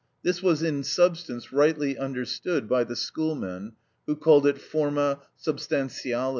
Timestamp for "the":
2.85-2.95